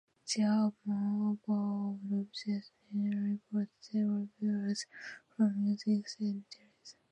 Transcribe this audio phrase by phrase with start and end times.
[0.25, 4.87] The album overall received generally positive reviews
[5.37, 6.95] from music critics.